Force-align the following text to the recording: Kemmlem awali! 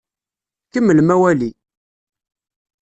Kemmlem 0.71 1.09
awali! 1.15 1.49